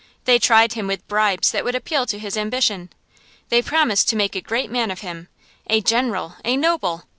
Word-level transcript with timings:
They 0.25 0.39
tried 0.39 0.73
him 0.73 0.87
with 0.87 1.07
bribes 1.07 1.51
that 1.51 1.63
would 1.63 1.75
appeal 1.75 2.07
to 2.07 2.17
his 2.17 2.35
ambition. 2.35 2.89
They 3.49 3.61
promised 3.61 4.09
to 4.09 4.15
make 4.15 4.35
a 4.35 4.41
great 4.41 4.71
man 4.71 4.89
of 4.89 5.01
him 5.01 5.27
a 5.69 5.79
general, 5.79 6.37
a 6.43 6.57
noble. 6.57 7.03